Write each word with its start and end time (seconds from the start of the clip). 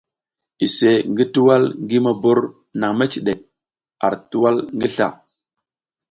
Iseʼe 0.65 0.99
ngi 1.11 1.25
tuwal 1.33 1.63
ngi 1.83 1.97
mobor 2.05 2.39
nang 2.79 2.93
mecidek 2.97 3.39
ar 4.05 4.13
tuwal 4.31 4.55
ngi 4.77 4.87
sla. 4.95 5.07